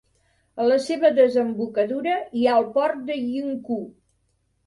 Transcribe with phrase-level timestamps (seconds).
[0.61, 3.85] A la seva desembocadura hi ha el port de Yingkou.